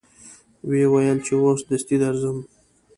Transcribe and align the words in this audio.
و 0.65 0.69
یې 0.79 0.85
ویل 0.91 1.17
چې 1.25 1.33
اوس 1.43 1.61
دستي 1.69 1.97
درځم. 2.03 2.37